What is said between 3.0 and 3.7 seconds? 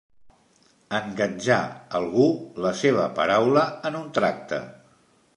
paraula